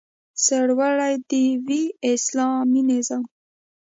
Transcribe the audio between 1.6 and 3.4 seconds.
وي اسلامي نظام؟